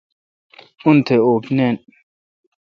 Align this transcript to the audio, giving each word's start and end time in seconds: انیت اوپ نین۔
انیت 0.85 1.07
اوپ 1.25 1.43
نین۔ 1.55 1.75